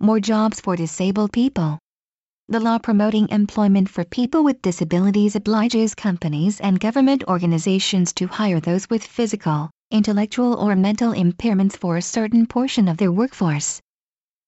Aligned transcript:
more 0.00 0.18
jobs 0.18 0.60
for 0.60 0.76
disabled 0.76 1.32
people. 1.32 1.78
The 2.48 2.58
law 2.58 2.78
promoting 2.78 3.28
employment 3.28 3.88
for 3.88 4.04
people 4.04 4.42
with 4.42 4.62
disabilities 4.62 5.36
obliges 5.36 5.94
companies 5.94 6.58
and 6.58 6.80
government 6.80 7.22
organizations 7.28 8.12
to 8.14 8.26
hire 8.26 8.58
those 8.58 8.90
with 8.90 9.04
physical, 9.04 9.70
intellectual 9.90 10.54
or 10.54 10.74
mental 10.74 11.12
impairments 11.12 11.76
for 11.76 11.96
a 11.96 12.02
certain 12.02 12.46
portion 12.46 12.88
of 12.88 12.96
their 12.96 13.12
workforce. 13.12 13.80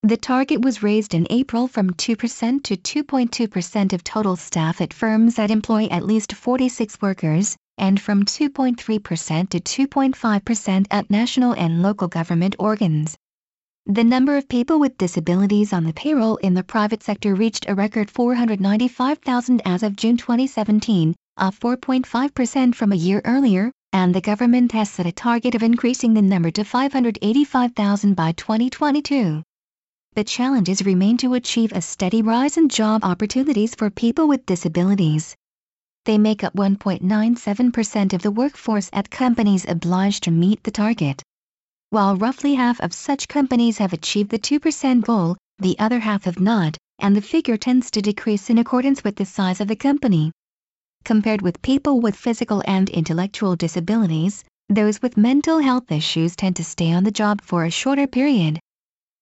The 0.03 0.17
target 0.17 0.63
was 0.63 0.83
raised 0.83 1.15
in 1.15 1.29
April 1.31 1.69
from 1.69 1.91
2% 1.91 2.63
to 2.65 2.77
2.2% 2.77 3.93
of 3.93 4.03
total 4.03 4.35
staff 4.35 4.81
at 4.81 4.93
firms 4.93 5.37
that 5.37 5.53
employ 5.53 5.87
at 5.87 6.05
least 6.05 6.33
46 6.33 7.01
workers, 7.01 7.57
and 7.79 8.01
from 8.01 8.25
2.3% 8.25 9.49
to 9.51 9.61
2.5% 9.61 10.87
at 10.91 11.09
national 11.09 11.53
and 11.53 11.83
local 11.83 12.09
government 12.09 12.57
organs. 12.59 13.17
The 13.87 14.05
number 14.05 14.37
of 14.37 14.49
people 14.49 14.79
with 14.79 14.97
disabilities 14.97 15.73
on 15.73 15.85
the 15.85 15.93
payroll 15.93 16.37
in 16.37 16.55
the 16.55 16.63
private 16.63 17.03
sector 17.03 17.35
reached 17.35 17.69
a 17.69 17.75
record 17.75 18.11
495,000 18.11 19.61
as 19.65 19.83
of 19.83 19.97
June 19.97 20.17
2017, 20.17 21.15
up 21.37 21.55
4.5% 21.57 22.75
from 22.75 22.93
a 22.93 22.97
year 22.97 23.21
earlier, 23.25 23.73
and 23.93 24.15
the 24.15 24.21
government 24.21 24.73
has 24.73 24.89
set 24.89 25.05
a 25.07 25.13
target 25.13 25.55
of 25.55 25.63
increasing 25.63 26.15
the 26.15 26.23
number 26.23 26.51
to 26.53 26.65
585,000 26.65 28.15
by 28.15 28.33
2022 28.33 29.43
the 30.15 30.25
challenges 30.25 30.85
remain 30.85 31.17
to 31.17 31.35
achieve 31.35 31.73
a 31.73 31.81
steady 31.81 32.23
rise 32.23 32.57
in 32.57 32.69
job 32.69 33.03
opportunities 33.03 33.75
for 33.75 33.89
people 33.89 34.29
with 34.29 34.45
disabilities. 34.45 35.35
They 36.05 36.19
make 36.19 36.45
up 36.45 36.55
1.97% 36.55 38.13
of 38.13 38.23
the 38.23 38.31
workforce 38.31 38.91
at 38.93 39.11
companies 39.11 39.65
obliged 39.67 40.25
to 40.25 40.31
meet 40.31 40.63
the 40.65 40.71
target. 40.71 41.23
While 41.93 42.17
roughly 42.17 42.55
half 42.55 42.81
of 42.81 42.95
such 42.95 43.29
companies 43.29 43.77
have 43.77 43.93
achieved 43.93 44.31
the 44.31 44.39
2% 44.39 45.03
goal, 45.03 45.37
the 45.59 45.79
other 45.79 46.01
half 46.01 46.25
have 46.25 46.41
not, 46.41 46.79
and 46.99 47.15
the 47.15 47.21
figure 47.21 47.59
tends 47.59 47.91
to 47.91 48.01
decrease 48.01 48.49
in 48.49 48.57
accordance 48.57 49.05
with 49.05 49.17
the 49.17 49.27
size 49.27 49.61
of 49.61 49.69
the 49.69 49.77
company. 49.77 50.33
Compared 51.05 51.43
with 51.43 51.61
people 51.61 52.01
with 52.01 52.17
physical 52.17 52.63
and 52.67 52.89
intellectual 52.89 53.57
disabilities, 53.57 54.43
those 54.71 55.03
with 55.03 55.19
mental 55.19 55.59
health 55.59 55.93
issues 55.93 56.35
tend 56.35 56.57
to 56.57 56.65
stay 56.65 56.93
on 56.93 57.05
the 57.05 57.11
job 57.11 57.43
for 57.43 57.67
a 57.67 57.71
shorter 57.71 58.07
period. 58.07 58.59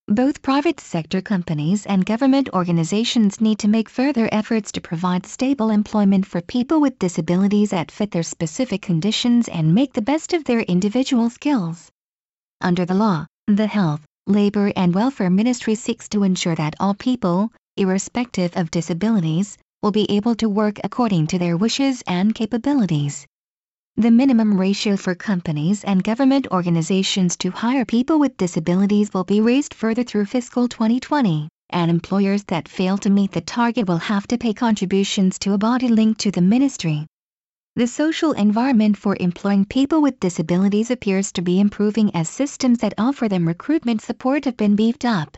Both 0.07 0.41
private 0.41 0.79
sector 0.79 1.21
companies 1.21 1.85
and 1.85 2.05
government 2.05 2.47
organizations 2.53 3.41
need 3.41 3.59
to 3.59 3.67
make 3.67 3.89
further 3.89 4.29
efforts 4.31 4.71
to 4.71 4.79
provide 4.79 5.25
stable 5.25 5.71
employment 5.71 6.25
for 6.25 6.39
people 6.39 6.79
with 6.79 6.99
disabilities 6.99 7.71
that 7.71 7.91
fit 7.91 8.11
their 8.11 8.23
specific 8.23 8.81
conditions 8.81 9.49
and 9.49 9.75
make 9.75 9.91
the 9.91 10.01
best 10.01 10.31
of 10.31 10.45
their 10.45 10.61
individual 10.61 11.29
skills. 11.29 11.91
Under 12.63 12.85
the 12.85 12.93
law, 12.93 13.25
the 13.47 13.65
Health, 13.65 14.05
Labor 14.27 14.71
and 14.75 14.93
Welfare 14.93 15.31
Ministry 15.31 15.73
seeks 15.73 16.07
to 16.09 16.21
ensure 16.21 16.53
that 16.53 16.75
all 16.79 16.93
people, 16.93 17.51
irrespective 17.75 18.55
of 18.55 18.69
disabilities, 18.69 19.57
will 19.81 19.89
be 19.89 20.09
able 20.11 20.35
to 20.35 20.47
work 20.47 20.79
according 20.83 21.25
to 21.27 21.39
their 21.39 21.57
wishes 21.57 22.03
and 22.05 22.35
capabilities. 22.35 23.25
The 23.95 24.11
minimum 24.11 24.59
ratio 24.59 24.95
for 24.95 25.15
companies 25.15 25.83
and 25.83 26.03
government 26.03 26.47
organizations 26.51 27.35
to 27.37 27.49
hire 27.49 27.83
people 27.83 28.19
with 28.19 28.37
disabilities 28.37 29.11
will 29.11 29.23
be 29.23 29.41
raised 29.41 29.73
further 29.73 30.03
through 30.03 30.25
fiscal 30.25 30.67
2020, 30.67 31.49
and 31.71 31.89
employers 31.89 32.43
that 32.43 32.69
fail 32.69 32.99
to 32.99 33.09
meet 33.09 33.31
the 33.31 33.41
target 33.41 33.87
will 33.87 33.97
have 33.97 34.27
to 34.27 34.37
pay 34.37 34.53
contributions 34.53 35.39
to 35.39 35.53
a 35.53 35.57
body 35.57 35.87
linked 35.87 36.19
to 36.21 36.31
the 36.31 36.41
ministry. 36.41 37.07
The 37.77 37.87
social 37.87 38.33
environment 38.33 38.97
for 38.97 39.15
employing 39.21 39.63
people 39.63 40.01
with 40.01 40.19
disabilities 40.19 40.91
appears 40.91 41.31
to 41.31 41.41
be 41.41 41.61
improving 41.61 42.13
as 42.13 42.27
systems 42.27 42.79
that 42.79 42.93
offer 42.97 43.29
them 43.29 43.47
recruitment 43.47 44.01
support 44.01 44.43
have 44.43 44.57
been 44.57 44.75
beefed 44.75 45.05
up. 45.05 45.37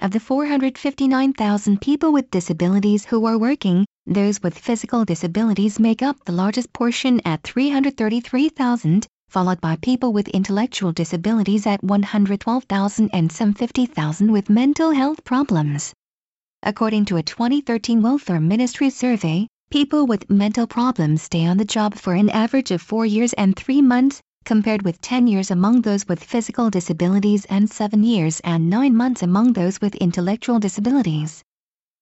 Of 0.00 0.10
the 0.10 0.18
459,000 0.18 1.80
people 1.80 2.12
with 2.12 2.32
disabilities 2.32 3.04
who 3.04 3.24
are 3.26 3.38
working, 3.38 3.86
those 4.06 4.42
with 4.42 4.58
physical 4.58 5.04
disabilities 5.04 5.78
make 5.78 6.02
up 6.02 6.24
the 6.24 6.32
largest 6.32 6.72
portion 6.72 7.20
at 7.24 7.44
333,000, 7.44 9.06
followed 9.28 9.60
by 9.60 9.76
people 9.76 10.12
with 10.12 10.26
intellectual 10.30 10.90
disabilities 10.90 11.64
at 11.64 11.84
112,000 11.84 13.10
and 13.12 13.30
some 13.30 13.54
50,000 13.54 14.32
with 14.32 14.50
mental 14.50 14.90
health 14.90 15.22
problems. 15.22 15.94
According 16.64 17.04
to 17.04 17.18
a 17.18 17.22
2013 17.22 18.02
Welfare 18.02 18.40
Ministry 18.40 18.90
survey, 18.90 19.46
people 19.72 20.06
with 20.06 20.28
mental 20.28 20.66
problems 20.66 21.22
stay 21.22 21.46
on 21.46 21.56
the 21.56 21.64
job 21.64 21.94
for 21.94 22.12
an 22.12 22.28
average 22.28 22.70
of 22.70 22.82
4 22.82 23.06
years 23.06 23.32
and 23.32 23.56
3 23.56 23.80
months, 23.80 24.20
compared 24.44 24.82
with 24.82 25.00
10 25.00 25.26
years 25.26 25.50
among 25.50 25.80
those 25.80 26.06
with 26.06 26.22
physical 26.22 26.68
disabilities 26.68 27.46
and 27.46 27.70
7 27.70 28.04
years 28.04 28.38
and 28.40 28.68
9 28.68 28.94
months 28.94 29.22
among 29.22 29.54
those 29.54 29.80
with 29.80 29.94
intellectual 29.94 30.58
disabilities. 30.58 31.42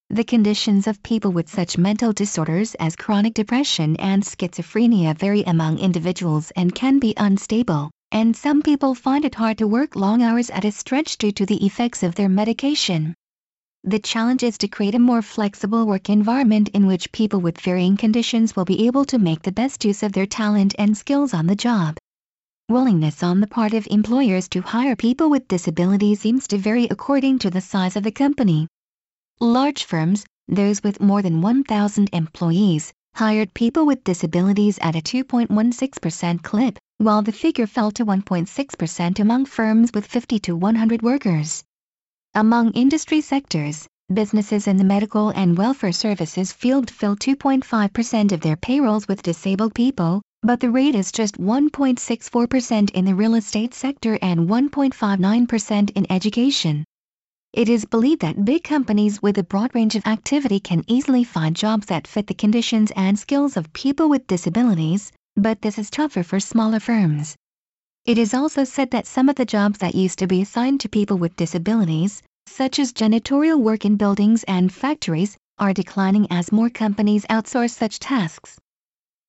The 0.08 0.24
conditions 0.24 0.88
of 0.88 1.00
people 1.04 1.30
with 1.30 1.48
such 1.48 1.78
mental 1.78 2.12
disorders 2.12 2.74
as 2.80 2.96
chronic 2.96 3.34
depression 3.34 3.94
and 3.98 4.24
schizophrenia 4.24 5.16
vary 5.16 5.44
among 5.44 5.78
individuals 5.78 6.50
and 6.56 6.74
can 6.74 6.98
be 6.98 7.14
unstable, 7.16 7.92
and 8.10 8.34
some 8.34 8.62
people 8.62 8.96
find 8.96 9.24
it 9.24 9.36
hard 9.36 9.58
to 9.58 9.68
work 9.68 9.94
long 9.94 10.22
hours 10.22 10.50
at 10.50 10.64
a 10.64 10.72
stretch 10.72 11.18
due 11.18 11.30
to 11.30 11.46
the 11.46 11.64
effects 11.64 12.02
of 12.02 12.16
their 12.16 12.28
medication. 12.28 13.14
The 13.90 13.98
challenge 13.98 14.42
is 14.42 14.58
to 14.58 14.68
create 14.68 14.94
a 14.94 14.98
more 14.98 15.22
flexible 15.22 15.86
work 15.86 16.10
environment 16.10 16.68
in 16.68 16.86
which 16.86 17.10
people 17.12 17.40
with 17.40 17.58
varying 17.60 17.96
conditions 17.96 18.54
will 18.54 18.66
be 18.66 18.86
able 18.86 19.06
to 19.06 19.18
make 19.18 19.42
the 19.42 19.50
best 19.50 19.86
use 19.86 20.02
of 20.02 20.12
their 20.12 20.26
talent 20.26 20.74
and 20.78 20.94
skills 20.96 21.32
on 21.32 21.46
the 21.46 21.56
job. 21.56 21.96
Willingness 22.68 23.22
on 23.22 23.40
the 23.40 23.46
part 23.46 23.72
of 23.72 23.88
employers 23.90 24.48
to 24.50 24.60
hire 24.60 24.94
people 24.94 25.30
with 25.30 25.48
disabilities 25.48 26.20
seems 26.20 26.46
to 26.48 26.58
vary 26.58 26.84
according 26.84 27.38
to 27.38 27.48
the 27.50 27.62
size 27.62 27.96
of 27.96 28.04
the 28.04 28.12
company. 28.12 28.68
Large 29.40 29.84
firms, 29.84 30.26
those 30.46 30.82
with 30.82 31.00
more 31.00 31.22
than 31.22 31.40
1,000 31.40 32.10
employees, 32.12 32.92
hired 33.14 33.54
people 33.54 33.86
with 33.86 34.04
disabilities 34.04 34.78
at 34.82 34.94
a 34.94 35.00
2.16% 35.00 36.42
clip, 36.42 36.78
while 36.98 37.22
the 37.22 37.32
figure 37.32 37.66
fell 37.66 37.90
to 37.92 38.04
1.6% 38.04 39.18
among 39.18 39.46
firms 39.46 39.90
with 39.94 40.06
50 40.06 40.38
to 40.38 40.54
100 40.54 41.00
workers. 41.02 41.64
Among 42.36 42.70
industry 42.74 43.22
sectors, 43.22 43.88
businesses 44.14 44.68
in 44.68 44.76
the 44.76 44.84
medical 44.84 45.30
and 45.30 45.58
welfare 45.58 45.90
services 45.90 46.52
field 46.52 46.88
fill 46.88 47.16
2.5% 47.16 48.30
of 48.30 48.40
their 48.40 48.54
payrolls 48.54 49.08
with 49.08 49.24
disabled 49.24 49.74
people, 49.74 50.22
but 50.40 50.60
the 50.60 50.70
rate 50.70 50.94
is 50.94 51.10
just 51.10 51.38
1.64% 51.40 52.90
in 52.92 53.04
the 53.04 53.16
real 53.16 53.34
estate 53.34 53.74
sector 53.74 54.16
and 54.22 54.48
1.59% 54.48 55.90
in 55.96 56.06
education. 56.08 56.84
It 57.52 57.68
is 57.68 57.84
believed 57.84 58.20
that 58.20 58.44
big 58.44 58.62
companies 58.62 59.20
with 59.20 59.36
a 59.36 59.42
broad 59.42 59.74
range 59.74 59.96
of 59.96 60.06
activity 60.06 60.60
can 60.60 60.84
easily 60.86 61.24
find 61.24 61.56
jobs 61.56 61.86
that 61.86 62.06
fit 62.06 62.28
the 62.28 62.34
conditions 62.34 62.92
and 62.94 63.18
skills 63.18 63.56
of 63.56 63.72
people 63.72 64.08
with 64.08 64.28
disabilities, 64.28 65.10
but 65.34 65.62
this 65.62 65.80
is 65.80 65.90
tougher 65.90 66.22
for 66.22 66.38
smaller 66.38 66.78
firms. 66.78 67.34
It 68.06 68.16
is 68.16 68.32
also 68.32 68.64
said 68.64 68.90
that 68.92 69.06
some 69.06 69.28
of 69.28 69.36
the 69.36 69.44
jobs 69.44 69.78
that 69.78 69.94
used 69.94 70.18
to 70.20 70.26
be 70.26 70.40
assigned 70.40 70.80
to 70.80 70.88
people 70.88 71.18
with 71.18 71.36
disabilities, 71.36 72.22
such 72.46 72.78
as 72.78 72.92
janitorial 72.92 73.60
work 73.60 73.84
in 73.84 73.96
buildings 73.96 74.42
and 74.44 74.72
factories, 74.72 75.36
are 75.58 75.74
declining 75.74 76.26
as 76.30 76.50
more 76.50 76.70
companies 76.70 77.26
outsource 77.28 77.70
such 77.70 77.98
tasks. 77.98 78.58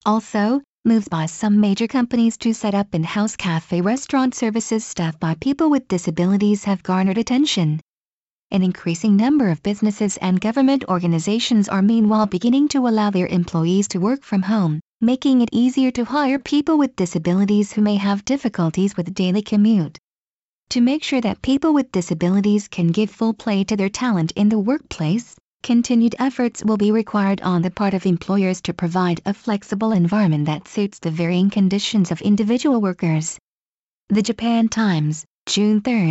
Also, 0.06 0.62
moves 0.86 1.10
by 1.10 1.26
some 1.26 1.60
major 1.60 1.86
companies 1.86 2.38
to 2.38 2.54
set 2.54 2.74
up 2.74 2.96
in-house 2.96 3.36
cafe 3.36 3.82
restaurant 3.82 4.34
services 4.34 4.86
staffed 4.86 5.20
by 5.20 5.36
people 5.36 5.70
with 5.70 5.88
disabilities 5.90 6.64
have 6.64 6.82
garnered 6.82 7.18
attention. 7.18 7.82
An 8.52 8.64
increasing 8.64 9.18
number 9.18 9.50
of 9.50 9.62
businesses 9.62 10.18
and 10.18 10.42
government 10.42 10.86
organizations 10.88 11.70
are 11.70 11.82
meanwhile 11.82 12.26
beginning 12.26 12.70
to 12.70 12.88
allow 12.88 13.10
their 13.10 13.28
employees 13.28 13.90
to 13.90 14.00
work 14.00 14.24
from 14.24 14.42
home, 14.42 14.80
making 15.02 15.42
it 15.42 15.50
easier 15.52 15.90
to 15.90 16.06
hire 16.06 16.38
people 16.38 16.78
with 16.78 16.96
disabilities 16.96 17.74
who 17.74 17.82
may 17.82 17.96
have 17.96 18.24
difficulties 18.24 18.96
with 18.96 19.14
daily 19.14 19.42
commute. 19.42 19.98
To 20.70 20.80
make 20.80 21.04
sure 21.04 21.20
that 21.22 21.42
people 21.42 21.74
with 21.74 21.92
disabilities 21.92 22.68
can 22.68 22.92
give 22.92 23.10
full 23.10 23.34
play 23.34 23.64
to 23.66 23.76
their 23.76 23.90
talent 23.90 24.32
in 24.38 24.48
the 24.48 24.60
workplace, 24.60 25.36
continued 25.64 26.16
efforts 26.18 26.64
will 26.64 26.78
be 26.78 26.92
required 26.92 27.42
on 27.42 27.62
the 27.62 27.72
part 27.72 27.94
of 27.94 28.06
employers 28.06 28.62
to 28.62 28.74
provide 28.74 29.22
a 29.26 29.34
flexible 29.34 29.92
environment 29.92 30.46
that 30.46 30.68
suits 30.68 31.00
the 31.00 31.12
varying 31.12 31.50
conditions 31.50 32.12
of 32.12 32.22
individual 32.22 32.80
workers. 32.80 33.38
The 34.10 34.22
Japan 34.22 34.70
Times, 34.70 35.26
June 35.46 35.82
3, 35.82 36.10